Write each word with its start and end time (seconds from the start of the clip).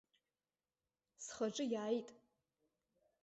Схаҿы 1.23 1.65
иааит. 1.73 2.07